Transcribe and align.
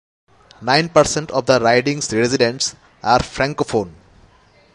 Nine 0.63 0.89
percent 0.89 1.29
of 1.29 1.45
the 1.45 1.59
riding's 1.59 2.11
residents 2.11 2.75
are 3.03 3.19
francophone. 3.19 3.91